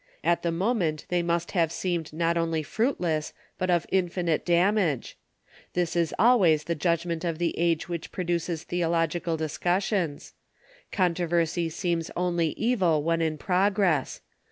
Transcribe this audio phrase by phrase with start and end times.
[0.23, 5.15] At the moment they must have seemed not only fruitless, but of infinite damage.
[5.73, 10.33] This is always the judgment of the age which produces theological discussions.
[10.91, 14.21] Controversy seems only evil when in progress.